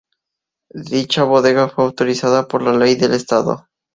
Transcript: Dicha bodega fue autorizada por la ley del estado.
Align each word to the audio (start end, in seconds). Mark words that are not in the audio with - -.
Dicha 0.73 1.25
bodega 1.25 1.69
fue 1.69 1.83
autorizada 1.83 2.47
por 2.47 2.63
la 2.63 2.73
ley 2.75 2.95
del 2.95 3.13
estado. 3.13 3.67